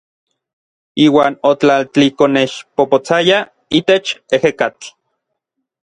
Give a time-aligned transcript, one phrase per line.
[1.03, 3.45] Iuan otlaltlikonexpopotsayaj
[3.81, 4.89] itech ejekatl.